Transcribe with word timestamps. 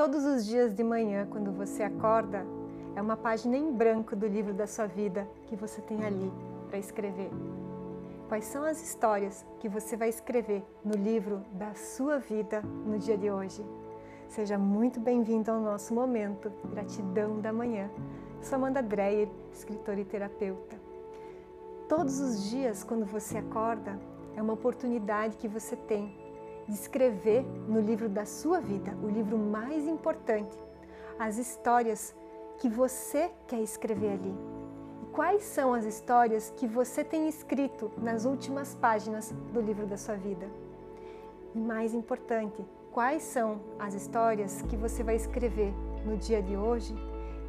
Todos 0.00 0.24
os 0.24 0.46
dias 0.46 0.74
de 0.74 0.82
manhã, 0.82 1.26
quando 1.26 1.52
você 1.52 1.82
acorda, 1.82 2.46
é 2.96 3.02
uma 3.02 3.18
página 3.18 3.54
em 3.54 3.70
branco 3.70 4.16
do 4.16 4.26
livro 4.26 4.54
da 4.54 4.66
sua 4.66 4.86
vida 4.86 5.28
que 5.46 5.54
você 5.54 5.82
tem 5.82 6.02
ali 6.02 6.32
para 6.70 6.78
escrever. 6.78 7.30
Quais 8.26 8.46
são 8.46 8.64
as 8.64 8.82
histórias 8.82 9.44
que 9.58 9.68
você 9.68 9.98
vai 9.98 10.08
escrever 10.08 10.64
no 10.82 10.94
livro 10.94 11.42
da 11.52 11.74
sua 11.74 12.18
vida 12.18 12.62
no 12.62 12.98
dia 12.98 13.18
de 13.18 13.30
hoje? 13.30 13.62
Seja 14.26 14.56
muito 14.56 14.98
bem-vindo 14.98 15.50
ao 15.50 15.60
nosso 15.60 15.92
momento 15.92 16.50
Gratidão 16.70 17.38
da 17.38 17.52
Manhã. 17.52 17.90
Sou 18.40 18.56
Amanda 18.56 18.82
Dreyer, 18.82 19.28
escritora 19.52 20.00
e 20.00 20.04
terapeuta. 20.06 20.80
Todos 21.90 22.20
os 22.20 22.48
dias, 22.48 22.82
quando 22.82 23.04
você 23.04 23.36
acorda, 23.36 24.00
é 24.34 24.40
uma 24.40 24.54
oportunidade 24.54 25.36
que 25.36 25.46
você 25.46 25.76
tem 25.76 26.18
de 26.70 26.76
escrever 26.76 27.44
no 27.66 27.80
livro 27.80 28.08
da 28.08 28.24
sua 28.24 28.60
vida, 28.60 28.96
o 29.02 29.08
livro 29.08 29.36
mais 29.36 29.88
importante, 29.88 30.56
as 31.18 31.36
histórias 31.36 32.14
que 32.58 32.68
você 32.68 33.28
quer 33.48 33.60
escrever 33.60 34.12
ali. 34.12 34.34
E 35.02 35.06
quais 35.06 35.42
são 35.42 35.74
as 35.74 35.84
histórias 35.84 36.54
que 36.56 36.68
você 36.68 37.02
tem 37.02 37.28
escrito 37.28 37.90
nas 37.98 38.24
últimas 38.24 38.72
páginas 38.76 39.34
do 39.52 39.60
livro 39.60 39.84
da 39.84 39.96
sua 39.96 40.14
vida? 40.14 40.46
E 41.56 41.58
mais 41.58 41.92
importante, 41.92 42.64
quais 42.92 43.24
são 43.24 43.60
as 43.76 43.92
histórias 43.94 44.62
que 44.62 44.76
você 44.76 45.02
vai 45.02 45.16
escrever 45.16 45.74
no 46.06 46.16
dia 46.16 46.40
de 46.40 46.56
hoje 46.56 46.94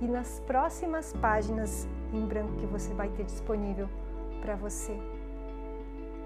e 0.01 0.05
nas 0.05 0.39
próximas 0.39 1.13
páginas 1.13 1.87
em 2.11 2.25
branco 2.25 2.55
que 2.55 2.65
você 2.65 2.91
vai 2.95 3.09
ter 3.09 3.25
disponível 3.25 3.87
para 4.41 4.55
você? 4.55 5.20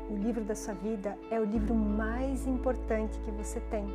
O 0.09 0.15
livro 0.15 0.43
da 0.43 0.53
sua 0.53 0.75
vida 0.75 1.17
é 1.31 1.39
o 1.39 1.43
livro 1.43 1.73
mais 1.73 2.45
importante 2.45 3.19
que 3.21 3.31
você 3.31 3.59
tem. 3.71 3.85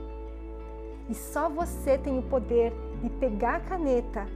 E 1.09 1.15
só 1.15 1.49
você 1.49 1.97
tem 1.97 2.19
o 2.19 2.23
poder 2.23 2.73
de 3.01 3.09
pegar 3.11 3.57
a 3.57 3.61
caneta 3.61 4.27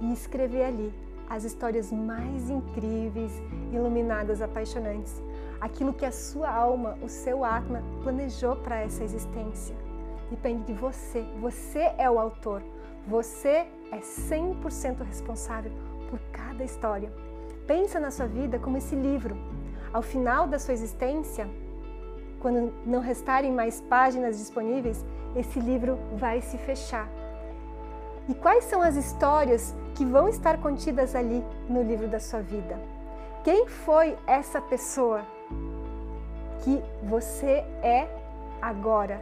e 0.00 0.12
escrever 0.12 0.64
ali 0.64 0.94
as 1.28 1.42
histórias 1.42 1.90
mais 1.90 2.50
incríveis, 2.50 3.32
iluminadas, 3.72 4.40
apaixonantes. 4.40 5.20
Aquilo 5.60 5.92
que 5.92 6.06
a 6.06 6.12
sua 6.12 6.48
alma, 6.48 6.96
o 7.02 7.08
seu 7.08 7.44
Atma, 7.44 7.82
planejou 8.04 8.54
para 8.56 8.80
essa 8.80 9.02
existência. 9.02 9.74
Depende 10.30 10.64
de 10.64 10.72
você. 10.72 11.24
Você 11.40 11.92
é 11.98 12.08
o 12.08 12.18
autor. 12.18 12.62
Você 13.08 13.66
é 13.90 13.98
100% 13.98 15.02
responsável 15.04 15.72
por 16.08 16.20
cada 16.32 16.62
história. 16.62 17.12
Pensa 17.66 17.98
na 17.98 18.10
sua 18.10 18.26
vida 18.26 18.58
como 18.58 18.76
esse 18.76 18.94
livro 18.94 19.36
ao 19.94 20.02
final 20.02 20.48
da 20.48 20.58
sua 20.58 20.74
existência, 20.74 21.48
quando 22.40 22.74
não 22.84 22.98
restarem 22.98 23.52
mais 23.52 23.80
páginas 23.80 24.36
disponíveis, 24.36 25.04
esse 25.36 25.60
livro 25.60 25.96
vai 26.16 26.40
se 26.40 26.58
fechar. 26.58 27.08
E 28.28 28.34
quais 28.34 28.64
são 28.64 28.82
as 28.82 28.96
histórias 28.96 29.72
que 29.94 30.04
vão 30.04 30.28
estar 30.28 30.58
contidas 30.58 31.14
ali 31.14 31.44
no 31.68 31.80
livro 31.80 32.08
da 32.08 32.18
sua 32.18 32.40
vida? 32.40 32.76
Quem 33.44 33.68
foi 33.68 34.18
essa 34.26 34.60
pessoa 34.60 35.22
que 36.64 36.82
você 37.04 37.64
é 37.80 38.08
agora? 38.60 39.20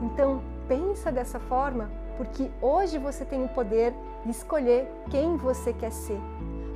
Então, 0.00 0.40
pensa 0.66 1.12
dessa 1.12 1.38
forma, 1.38 1.90
porque 2.16 2.50
hoje 2.62 2.96
você 2.96 3.22
tem 3.22 3.44
o 3.44 3.48
poder 3.48 3.92
de 4.24 4.30
escolher 4.30 4.88
quem 5.10 5.36
você 5.36 5.74
quer 5.74 5.92
ser. 5.92 6.20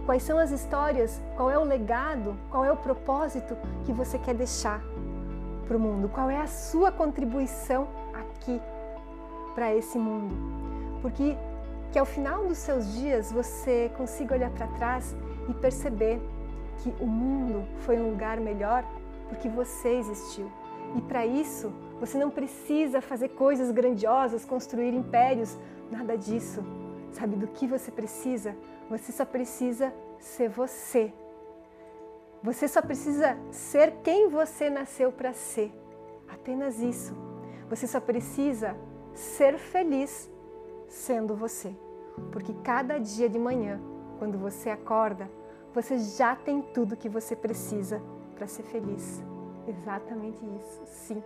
Quais 0.06 0.22
são 0.22 0.38
as 0.38 0.50
histórias? 0.50 1.20
Qual 1.36 1.50
é 1.50 1.58
o 1.58 1.64
legado? 1.64 2.36
Qual 2.50 2.64
é 2.64 2.72
o 2.72 2.76
propósito 2.76 3.56
que 3.84 3.92
você 3.92 4.18
quer 4.18 4.34
deixar 4.34 4.82
para 5.66 5.76
o 5.76 5.80
mundo? 5.80 6.08
Qual 6.08 6.28
é 6.28 6.40
a 6.40 6.46
sua 6.46 6.90
contribuição 6.90 7.88
aqui 8.12 8.60
para 9.54 9.74
esse 9.74 9.98
mundo? 9.98 10.34
Porque 11.02 11.36
que 11.92 11.98
ao 11.98 12.06
final 12.06 12.46
dos 12.46 12.58
seus 12.58 12.92
dias 12.94 13.32
você 13.32 13.90
consiga 13.96 14.34
olhar 14.34 14.50
para 14.50 14.66
trás 14.68 15.16
e 15.48 15.54
perceber 15.54 16.20
que 16.78 16.94
o 17.00 17.06
mundo 17.06 17.66
foi 17.80 17.98
um 17.98 18.10
lugar 18.10 18.38
melhor 18.38 18.84
porque 19.28 19.48
você 19.48 19.96
existiu. 19.96 20.50
E 20.96 21.00
para 21.02 21.24
isso, 21.26 21.72
você 22.00 22.18
não 22.18 22.30
precisa 22.30 23.00
fazer 23.00 23.28
coisas 23.30 23.70
grandiosas, 23.70 24.44
construir 24.44 24.92
impérios, 24.94 25.56
nada 25.90 26.16
disso. 26.16 26.64
Sabe 27.12 27.36
do 27.36 27.46
que 27.46 27.66
você 27.66 27.90
precisa? 27.90 28.56
Você 28.90 29.12
só 29.12 29.24
precisa 29.24 29.94
ser 30.18 30.48
você. 30.48 31.12
Você 32.42 32.66
só 32.66 32.82
precisa 32.82 33.38
ser 33.52 33.92
quem 34.02 34.28
você 34.28 34.68
nasceu 34.68 35.12
para 35.12 35.32
ser. 35.32 35.72
Apenas 36.28 36.80
isso. 36.80 37.14
Você 37.68 37.86
só 37.86 38.00
precisa 38.00 38.76
ser 39.14 39.58
feliz 39.58 40.28
sendo 40.88 41.36
você. 41.36 41.72
Porque 42.32 42.52
cada 42.64 42.98
dia 42.98 43.28
de 43.28 43.38
manhã, 43.38 43.80
quando 44.18 44.36
você 44.36 44.70
acorda, 44.70 45.30
você 45.72 45.96
já 45.98 46.34
tem 46.34 46.60
tudo 46.60 46.96
que 46.96 47.08
você 47.08 47.36
precisa 47.36 48.02
para 48.34 48.48
ser 48.48 48.64
feliz. 48.64 49.22
Exatamente 49.68 50.44
isso, 50.56 50.82
sim. 50.86 51.22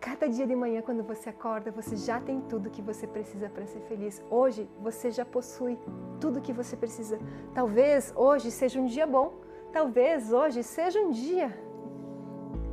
Cada 0.00 0.26
dia 0.26 0.46
de 0.46 0.56
manhã, 0.56 0.80
quando 0.80 1.02
você 1.02 1.28
acorda, 1.28 1.70
você 1.70 1.94
já 1.94 2.18
tem 2.18 2.40
tudo 2.40 2.70
que 2.70 2.80
você 2.80 3.06
precisa 3.06 3.50
para 3.50 3.66
ser 3.66 3.80
feliz. 3.80 4.24
Hoje, 4.30 4.66
você 4.80 5.10
já 5.10 5.26
possui 5.26 5.78
tudo 6.18 6.40
que 6.40 6.54
você 6.54 6.74
precisa. 6.74 7.18
Talvez 7.52 8.10
hoje 8.16 8.50
seja 8.50 8.80
um 8.80 8.86
dia 8.86 9.06
bom, 9.06 9.34
talvez 9.70 10.32
hoje 10.32 10.62
seja 10.62 10.98
um 10.98 11.10
dia 11.10 11.54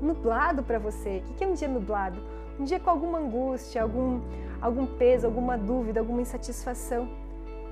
nublado 0.01 0.63
para 0.63 0.79
você. 0.79 1.21
O 1.29 1.33
que 1.33 1.43
é 1.43 1.47
um 1.47 1.53
dia 1.53 1.67
nublado? 1.67 2.17
Um 2.57 2.63
dia 2.63 2.79
com 2.79 2.89
alguma 2.89 3.19
angústia, 3.19 3.81
algum, 3.81 4.21
algum 4.61 4.85
peso, 4.85 5.27
alguma 5.27 5.57
dúvida, 5.57 5.99
alguma 5.99 6.21
insatisfação. 6.21 7.09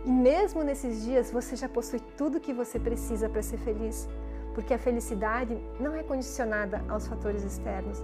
E 0.04 0.12
mesmo 0.12 0.64
nesses 0.64 1.06
dias, 1.06 1.32
você 1.32 1.56
já 1.56 1.70
possui 1.70 2.02
tudo 2.18 2.42
que 2.42 2.52
você 2.52 2.78
precisa 2.78 3.30
para 3.30 3.42
ser 3.42 3.58
feliz. 3.60 4.06
Porque 4.54 4.74
a 4.74 4.78
felicidade 4.78 5.58
não 5.80 5.96
é 5.96 6.04
condicionada 6.04 6.84
aos 6.90 7.08
fatores 7.08 7.42
externos 7.42 8.04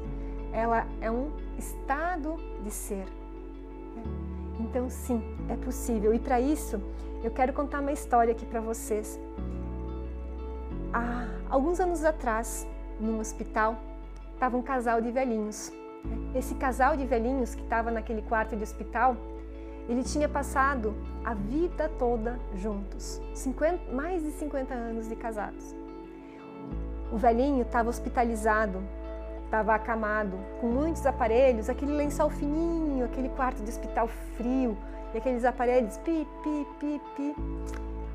ela 0.54 0.86
é 1.00 1.10
um 1.10 1.32
estado 1.58 2.36
de 2.64 2.72
ser. 2.72 3.06
Então, 4.60 4.90
sim, 4.90 5.22
é 5.50 5.56
possível. 5.56 6.14
E 6.14 6.20
para 6.20 6.40
isso, 6.40 6.80
eu 7.24 7.32
quero 7.32 7.54
contar 7.54 7.80
uma 7.80 7.92
história 7.92 8.32
aqui 8.32 8.46
para 8.46 8.62
vocês. 8.62 9.20
Há 10.94 11.28
alguns 11.50 11.80
anos 11.80 12.04
atrás, 12.04 12.68
num 13.00 13.20
hospital, 13.20 13.78
estava 14.34 14.58
um 14.58 14.62
casal 14.62 15.02
de 15.02 15.12
velhinhos. 15.12 15.72
Esse 16.36 16.56
casal 16.56 16.98
de 16.98 17.06
velhinhos 17.06 17.56
que 17.56 17.62
estava 17.62 17.92
naquele 17.92 18.22
quarto 18.24 18.56
de 18.56 18.64
hospital, 18.64 19.16
ele 19.88 20.04
tinha 20.04 20.28
passado 20.28 20.96
a 21.24 21.34
vida 21.34 21.90
toda 22.00 22.40
juntos, 22.56 23.22
50, 23.34 23.94
mais 23.94 24.24
de 24.24 24.32
50 24.32 24.74
anos 24.74 25.08
de 25.08 25.16
casados. 25.16 25.76
O 27.12 27.18
velhinho 27.18 27.62
estava 27.62 27.90
hospitalizado 27.90 28.82
estava 29.52 29.76
acamado, 29.76 30.40
com 30.62 30.68
muitos 30.68 31.06
aparelhos, 31.06 31.70
aquele 31.70 31.92
lençol 31.92 32.30
fininho, 32.30 33.04
aquele 33.04 33.28
quarto 33.28 33.62
de 33.62 33.70
hospital 33.70 34.08
frio 34.38 34.78
e 35.14 35.18
aqueles 35.18 35.44
aparelhos 35.44 35.98
pi, 35.98 36.26
pi, 36.42 36.68
pi, 36.80 37.02
pi. 37.18 37.36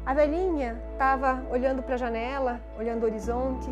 A 0.06 0.14
velhinha 0.14 0.80
estava 0.92 1.42
olhando 1.50 1.82
para 1.82 1.96
a 1.96 1.98
janela, 1.98 2.58
olhando 2.78 3.02
o 3.02 3.06
horizonte 3.06 3.68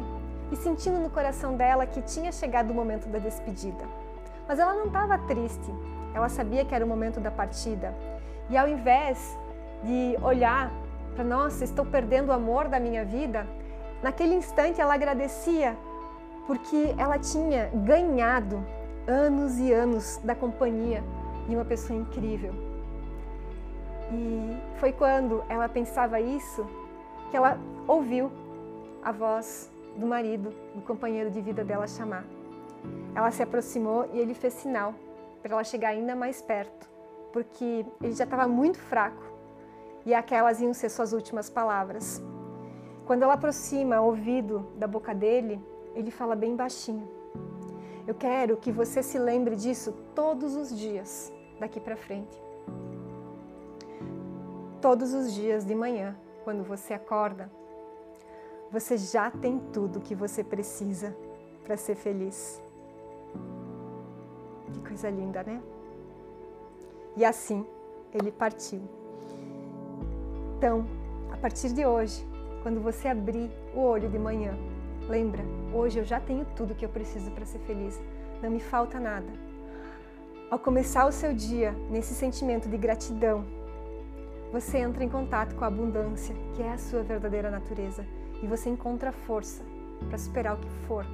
e 0.53 0.57
sentindo 0.57 0.99
no 0.99 1.09
coração 1.09 1.57
dela 1.57 1.87
que 1.87 2.03
tinha 2.03 2.31
chegado 2.31 2.71
o 2.71 2.75
momento 2.75 3.09
da 3.09 3.19
despedida. 3.19 3.85
Mas 4.47 4.59
ela 4.59 4.75
não 4.75 4.89
estava 4.89 5.17
triste, 5.17 5.73
ela 6.13 6.29
sabia 6.29 6.67
que 6.67 6.75
era 6.75 6.85
o 6.85 6.89
momento 6.89 7.19
da 7.19 7.31
partida. 7.31 7.95
E 8.51 8.59
ao 8.59 8.69
invés 8.69 9.39
de 9.83 10.19
olhar 10.23 10.71
para, 11.15 11.25
nossa, 11.25 11.65
estou 11.65 11.87
perdendo 11.87 12.29
o 12.29 12.33
amor 12.33 12.69
da 12.69 12.79
minha 12.79 13.07
vida, 13.07 13.47
naquele 14.03 14.35
instante 14.35 14.83
ela 14.83 14.93
agradecia 14.93 15.75
porque 16.47 16.95
ela 16.99 17.19
tinha 17.19 17.71
ganhado 17.75 18.65
anos 19.07 19.59
e 19.59 19.73
anos 19.73 20.19
da 20.25 20.35
companhia 20.35 21.03
de 21.49 21.55
uma 21.55 21.65
pessoa 21.65 21.99
incrível. 21.99 22.53
E 24.13 24.79
foi 24.79 24.93
quando 24.93 25.43
ela 25.49 25.69
pensava 25.69 26.21
isso 26.21 26.67
que 27.31 27.37
ela 27.37 27.59
ouviu 27.87 28.31
a 29.03 29.13
voz 29.13 29.71
do 29.97 30.07
marido, 30.07 30.53
do 30.75 30.83
companheiro 30.83 31.31
de 31.31 31.41
vida 31.41 31.65
dela 31.65 31.87
chamar. 31.87 32.25
Ela 33.15 33.31
se 33.31 33.43
aproximou 33.43 34.09
e 34.13 34.19
ele 34.19 34.35
fez 34.35 34.55
sinal 34.55 34.95
para 35.43 35.53
ela 35.53 35.65
chegar 35.65 35.91
ainda 35.91 36.15
mais 36.17 36.41
perto, 36.43 36.89
porque 37.33 37.85
ele 38.03 38.13
já 38.13 38.25
estava 38.25 38.49
muito 38.49 38.79
fraco 38.79 39.23
e 40.07 40.15
aquelas 40.15 40.61
iam 40.61 40.75
ser 40.75 40.89
suas 40.89 41.13
últimas 41.13 41.49
palavras. 41.49 42.23
Quando 43.07 43.23
ela 43.23 43.35
aproxima 43.35 44.01
o 44.01 44.07
ouvido 44.07 44.67
da 44.77 44.87
boca 44.87 45.15
dele, 45.15 45.61
ele 45.95 46.11
fala 46.11 46.35
bem 46.35 46.57
baixinho. 46.57 47.09
Eu 48.07 48.15
quero 48.15 48.57
que 48.57 48.71
você 48.71 49.03
se 49.03 49.19
lembre 49.19 49.57
disso 49.57 49.93
todos 50.15 50.55
os 50.55 50.77
dias 50.77 51.33
daqui 51.59 51.81
para 51.81 51.97
frente. 51.97 52.43
Todos 54.81 55.15
os 55.15 55.33
dias 55.33 55.65
de 55.65 55.75
manhã, 55.75 56.15
quando 56.45 56.63
você 56.63 56.93
acorda, 56.93 57.51
você 58.71 58.99
já 58.99 59.31
tem 59.31 59.59
tudo 59.73 60.01
que 60.01 60.15
você 60.15 60.45
precisa 60.45 61.17
para 61.63 61.77
ser 61.77 61.95
feliz. 61.95 62.63
Que 64.73 64.81
coisa 64.81 65.09
linda, 65.09 65.43
né? 65.43 65.63
E 67.17 67.25
assim 67.25 67.65
ele 68.13 68.31
partiu. 68.31 68.83
Então, 70.59 70.87
a 71.33 71.37
partir 71.37 71.73
de 71.73 71.87
hoje, 71.87 72.27
quando 72.63 72.81
você 72.81 73.09
abrir 73.09 73.51
o 73.75 73.81
olho 73.81 74.09
de 74.09 74.19
manhã, 74.19 74.57
lembra, 75.09 75.43
hoje 75.73 75.99
eu 75.99 76.05
já 76.05 76.21
tenho 76.21 76.47
tudo 76.57 76.75
que 76.75 76.85
eu 76.85 76.89
preciso 76.89 77.31
para 77.31 77.45
ser 77.45 77.59
feliz, 77.61 78.01
não 78.43 78.51
me 78.51 78.61
falta 78.61 78.99
nada. 78.99 79.27
Ao 80.51 80.59
começar 80.59 81.07
o 81.07 81.13
seu 81.13 81.33
dia 81.33 81.73
nesse 81.91 82.15
sentimento 82.15 82.69
de 82.69 82.77
gratidão, 82.77 83.45
você 84.53 84.79
entra 84.79 85.03
em 85.03 85.09
contato 85.09 85.55
com 85.57 85.65
a 85.65 85.69
abundância, 85.69 86.35
que 86.55 86.63
é 86.63 86.73
a 86.73 86.79
sua 86.79 87.03
verdadeira 87.03 87.51
natureza, 87.51 88.07
e 88.43 88.47
você 88.47 88.71
encontra 88.71 89.11
força 89.11 89.65
para 90.09 90.19
superar 90.19 90.55
o 90.55 90.61
que 90.61 90.69
for 90.87 91.05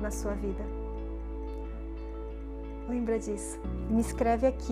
na 0.00 0.10
sua 0.10 0.32
vida. 0.32 0.62
Lembra 2.88 3.18
disso. 3.18 3.58
Me 3.88 4.00
escreve 4.00 4.46
aqui 4.46 4.70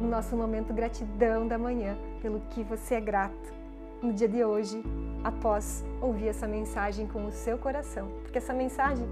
no 0.00 0.08
nosso 0.08 0.36
momento 0.36 0.74
gratidão 0.74 1.46
da 1.46 1.56
manhã 1.56 1.96
pelo 2.20 2.40
que 2.50 2.64
você 2.64 2.96
é 2.96 3.00
grato 3.00 3.58
no 4.02 4.12
dia 4.12 4.28
de 4.28 4.44
hoje, 4.44 4.82
após 5.24 5.84
ouvir 6.00 6.28
essa 6.28 6.46
mensagem 6.46 7.06
com 7.06 7.26
o 7.26 7.32
seu 7.32 7.58
coração. 7.58 8.08
Porque 8.22 8.38
essa 8.38 8.52
mensagem 8.52 9.06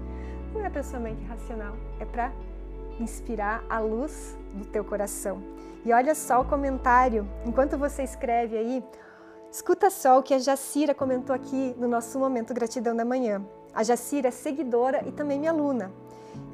não 0.53 0.65
é 0.65 0.69
para 0.69 0.83
sua 0.83 0.99
mente 0.99 1.23
racional, 1.25 1.75
é 1.99 2.05
para 2.05 2.31
inspirar 2.99 3.63
a 3.69 3.79
luz 3.79 4.37
do 4.53 4.65
teu 4.65 4.83
coração. 4.83 5.41
E 5.85 5.93
olha 5.93 6.15
só 6.15 6.41
o 6.41 6.45
comentário, 6.45 7.27
enquanto 7.45 7.77
você 7.77 8.03
escreve 8.03 8.57
aí, 8.57 8.83
escuta 9.51 9.89
só 9.89 10.19
o 10.19 10.23
que 10.23 10.33
a 10.33 10.39
Jacira 10.39 10.93
comentou 10.93 11.35
aqui 11.35 11.75
no 11.77 11.87
nosso 11.87 12.17
momento 12.19 12.53
gratidão 12.53 12.95
da 12.95 13.05
manhã. 13.05 13.45
A 13.73 13.83
Jacira 13.83 14.29
é 14.29 14.31
seguidora 14.31 15.03
e 15.07 15.11
também 15.11 15.39
minha 15.39 15.51
aluna. 15.51 15.91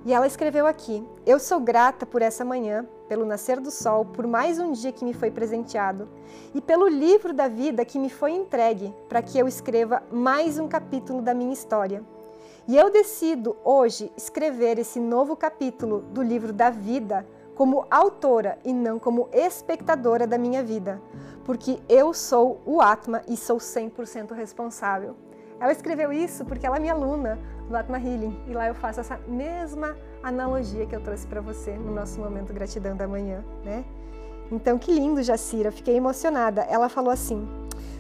E 0.06 0.14
ela 0.14 0.28
escreveu 0.28 0.68
aqui: 0.68 1.08
Eu 1.26 1.40
sou 1.40 1.60
grata 1.60 2.06
por 2.06 2.22
essa 2.22 2.44
manhã, 2.44 2.86
pelo 3.08 3.26
nascer 3.26 3.60
do 3.60 3.72
sol, 3.72 4.04
por 4.06 4.28
mais 4.28 4.60
um 4.60 4.72
dia 4.72 4.92
que 4.92 5.06
me 5.06 5.14
foi 5.14 5.32
presenteado 5.32 6.10
e 6.54 6.62
pelo 6.62 6.88
livro 6.88 7.34
da 7.34 7.48
vida 7.48 7.86
que 7.86 8.00
me 8.00 8.10
foi 8.10 8.32
entregue 8.32 8.94
para 9.08 9.22
que 9.22 9.38
eu 9.38 9.48
escreva 9.48 10.04
mais 10.12 10.60
um 10.60 10.68
capítulo 10.68 11.22
da 11.22 11.34
minha 11.34 11.54
história. 11.54 12.04
E 12.68 12.78
eu 12.78 12.90
decido 12.90 13.56
hoje 13.64 14.12
escrever 14.18 14.80
esse 14.80 15.00
novo 15.00 15.36
capítulo 15.36 16.00
do 16.12 16.22
livro 16.22 16.52
da 16.52 16.70
vida 16.70 17.26
como 17.56 17.86
autora 17.90 18.58
e 18.64 18.74
não 18.74 18.98
como 18.98 19.30
espectadora 19.32 20.26
da 20.26 20.38
minha 20.38 20.64
vida, 20.64 21.02
porque 21.46 21.80
eu 21.88 22.14
sou 22.14 22.62
o 22.66 22.82
Atma 22.82 23.22
e 23.28 23.38
sou 23.38 23.58
100% 23.58 24.32
responsável. 24.32 25.16
Ela 25.60 25.72
escreveu 25.72 26.12
isso 26.12 26.44
porque 26.46 26.66
ela 26.66 26.78
é 26.78 26.80
minha 26.80 26.94
aluna 26.94 27.40
do 27.70 27.76
Atma 27.76 27.98
Healing 27.98 28.38
e 28.48 28.54
lá 28.54 28.68
eu 28.68 28.76
faço 28.76 29.00
essa 29.00 29.20
mesma 29.28 29.96
analogia 30.22 30.86
que 30.86 30.96
eu 30.96 31.02
trouxe 31.02 31.26
para 31.28 31.42
você 31.42 31.72
no 31.72 31.94
nosso 31.94 32.20
momento 32.20 32.54
gratidão 32.54 32.96
da 32.96 33.08
manhã, 33.08 33.44
né? 33.64 33.84
Então, 34.52 34.78
que 34.78 34.92
lindo, 34.92 35.24
Jacira, 35.24 35.72
fiquei 35.72 35.96
emocionada. 35.96 36.62
Ela 36.62 36.90
falou 36.90 37.12
assim: 37.12 37.48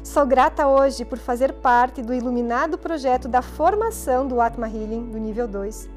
Sou 0.03 0.25
grata 0.25 0.67
hoje 0.67 1.05
por 1.05 1.17
fazer 1.17 1.53
parte 1.53 2.01
do 2.01 2.13
iluminado 2.13 2.77
projeto 2.77 3.27
da 3.27 3.41
formação 3.41 4.27
do 4.27 4.41
Atma 4.41 4.67
Healing 4.67 5.09
do 5.09 5.17
nível 5.17 5.47
2. 5.47 5.89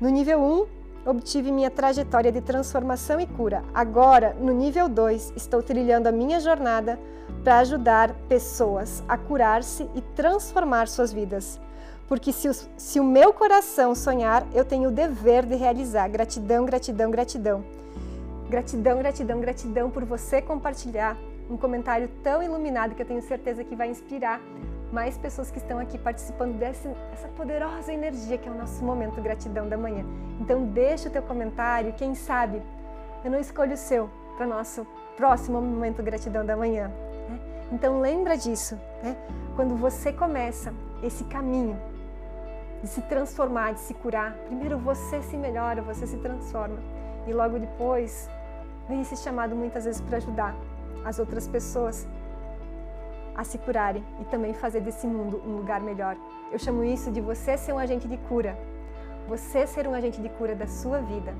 No 0.00 0.08
nível 0.08 0.40
1, 0.40 1.10
obtive 1.10 1.52
minha 1.52 1.70
trajetória 1.70 2.32
de 2.32 2.40
transformação 2.40 3.20
e 3.20 3.26
cura. 3.26 3.62
Agora, 3.74 4.34
no 4.40 4.52
nível 4.52 4.88
2, 4.88 5.34
estou 5.36 5.62
trilhando 5.62 6.08
a 6.08 6.12
minha 6.12 6.40
jornada 6.40 6.98
para 7.44 7.58
ajudar 7.58 8.14
pessoas 8.28 9.02
a 9.06 9.16
curar-se 9.18 9.88
e 9.94 10.00
transformar 10.00 10.88
suas 10.88 11.12
vidas. 11.12 11.60
Porque 12.12 12.30
se 12.30 12.46
o, 12.46 12.52
se 12.76 13.00
o 13.00 13.04
meu 13.04 13.32
coração 13.32 13.94
sonhar, 13.94 14.46
eu 14.52 14.66
tenho 14.66 14.90
o 14.90 14.92
dever 14.92 15.46
de 15.46 15.54
realizar. 15.54 16.10
Gratidão, 16.10 16.66
gratidão, 16.66 17.10
gratidão. 17.10 17.64
Gratidão, 18.50 18.98
gratidão, 18.98 19.40
gratidão 19.40 19.90
por 19.90 20.04
você 20.04 20.42
compartilhar 20.42 21.16
um 21.48 21.56
comentário 21.56 22.10
tão 22.22 22.42
iluminado 22.42 22.94
que 22.94 23.00
eu 23.00 23.06
tenho 23.06 23.22
certeza 23.22 23.64
que 23.64 23.74
vai 23.74 23.88
inspirar 23.88 24.42
mais 24.92 25.16
pessoas 25.16 25.50
que 25.50 25.56
estão 25.56 25.78
aqui 25.78 25.96
participando 25.96 26.58
dessa 26.58 26.90
poderosa 27.34 27.90
energia 27.90 28.36
que 28.36 28.46
é 28.46 28.52
o 28.52 28.58
nosso 28.58 28.84
momento 28.84 29.18
gratidão 29.22 29.66
da 29.66 29.78
manhã. 29.78 30.04
Então 30.38 30.66
deixa 30.66 31.08
o 31.08 31.10
teu 31.10 31.22
comentário, 31.22 31.94
quem 31.94 32.14
sabe 32.14 32.62
eu 33.24 33.30
não 33.30 33.40
escolho 33.40 33.72
o 33.72 33.78
seu 33.78 34.10
para 34.36 34.44
o 34.44 34.50
nosso 34.50 34.86
próximo 35.16 35.62
momento 35.62 36.02
gratidão 36.02 36.44
da 36.44 36.58
manhã. 36.58 36.88
Né? 37.30 37.40
Então 37.72 38.02
lembra 38.02 38.36
disso, 38.36 38.78
né? 39.02 39.16
quando 39.56 39.74
você 39.76 40.12
começa 40.12 40.74
esse 41.02 41.24
caminho 41.24 41.90
de 42.82 42.88
se 42.88 43.00
transformar, 43.02 43.74
de 43.74 43.80
se 43.80 43.94
curar, 43.94 44.32
primeiro 44.46 44.76
você 44.78 45.22
se 45.22 45.36
melhora, 45.36 45.80
você 45.80 46.06
se 46.06 46.16
transforma 46.18 46.78
e 47.26 47.32
logo 47.32 47.58
depois 47.58 48.28
vem 48.88 49.00
esse 49.00 49.16
chamado 49.16 49.54
muitas 49.54 49.84
vezes 49.84 50.00
para 50.00 50.16
ajudar 50.16 50.54
as 51.04 51.18
outras 51.18 51.46
pessoas 51.46 52.06
a 53.34 53.44
se 53.44 53.58
curarem 53.58 54.04
e 54.20 54.24
também 54.24 54.52
fazer 54.52 54.80
desse 54.80 55.06
mundo 55.06 55.40
um 55.46 55.56
lugar 55.56 55.80
melhor. 55.80 56.16
Eu 56.50 56.58
chamo 56.58 56.84
isso 56.84 57.10
de 57.10 57.20
você 57.20 57.56
ser 57.56 57.72
um 57.72 57.78
agente 57.78 58.06
de 58.06 58.16
cura. 58.16 58.58
Você 59.28 59.66
ser 59.66 59.86
um 59.86 59.94
agente 59.94 60.20
de 60.20 60.28
cura 60.28 60.54
da 60.54 60.66
sua 60.66 60.98
vida, 60.98 61.32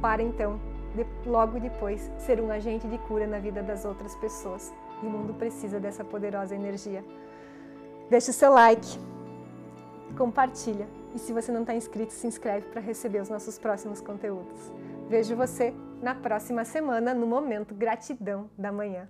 para 0.00 0.22
então, 0.22 0.60
de, 0.94 1.04
logo 1.28 1.58
depois, 1.58 2.10
ser 2.18 2.40
um 2.40 2.50
agente 2.50 2.86
de 2.86 2.98
cura 2.98 3.26
na 3.26 3.38
vida 3.38 3.62
das 3.62 3.84
outras 3.84 4.14
pessoas. 4.16 4.72
E 5.02 5.06
o 5.06 5.10
mundo 5.10 5.34
precisa 5.34 5.80
dessa 5.80 6.04
poderosa 6.04 6.54
energia. 6.54 7.04
Deixe 8.08 8.30
o 8.30 8.34
seu 8.34 8.52
like, 8.52 8.98
compartilha 10.16 10.88
e 11.14 11.18
se 11.18 11.32
você 11.32 11.52
não 11.52 11.60
está 11.60 11.74
inscrito, 11.74 12.12
se 12.12 12.26
inscreve 12.26 12.66
para 12.68 12.80
receber 12.80 13.20
os 13.20 13.28
nossos 13.28 13.58
próximos 13.58 14.00
conteúdos. 14.00 14.72
Vejo 15.08 15.36
você 15.36 15.72
na 16.02 16.14
próxima 16.14 16.64
semana 16.64 17.14
no 17.14 17.26
Momento 17.26 17.74
Gratidão 17.74 18.50
da 18.58 18.72
Manhã. 18.72 19.08